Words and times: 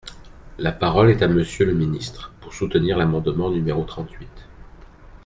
La 0.57 0.71
parole 0.71 1.11
est 1.11 1.21
à 1.21 1.27
Monsieur 1.27 1.63
le 1.63 1.75
ministre, 1.75 2.33
pour 2.41 2.55
soutenir 2.55 2.97
l’amendement 2.97 3.51
numéro 3.51 3.83
trente-huit. 3.83 4.47